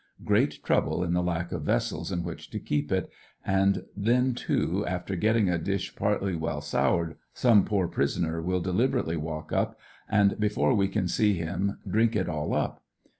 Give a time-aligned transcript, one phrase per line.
[0.25, 3.07] Great trouble in the lack of vessels in which to keep it,
[3.45, 9.15] and then too, after getting a dish partly well soured, some poor prisoner will deliberately
[9.15, 9.77] walk up
[10.09, 12.81] and before we can see him drink it all up.